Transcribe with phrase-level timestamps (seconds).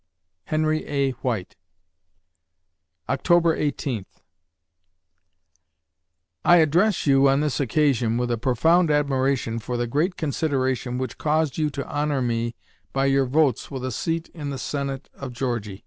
[0.45, 1.11] HENRY A.
[1.21, 1.55] WHITE
[3.07, 4.23] October Eighteenth
[6.43, 11.19] I address you on this occasion with a profound admiration for the great consideration which
[11.19, 12.55] caused you to honor me
[12.91, 15.79] by your votes with a seat in the Senate of Georgy.